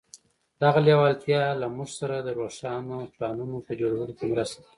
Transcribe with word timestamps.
دغه 0.61 0.79
لېوالتیا 0.85 1.41
له 1.61 1.67
موږ 1.75 1.89
سره 1.99 2.15
د 2.21 2.29
روښانه 2.39 2.97
پلانونو 3.13 3.57
په 3.65 3.71
جوړولو 3.79 4.13
کې 4.17 4.25
مرسته 4.31 4.57
کوي. 4.61 4.69